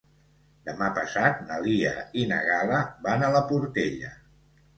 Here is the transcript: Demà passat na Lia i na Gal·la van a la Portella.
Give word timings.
Demà 0.69 0.87
passat 0.95 1.43
na 1.49 1.57
Lia 1.65 1.91
i 2.23 2.25
na 2.33 2.41
Gal·la 2.49 2.81
van 3.05 3.27
a 3.27 3.31
la 3.37 3.45
Portella. 3.53 4.13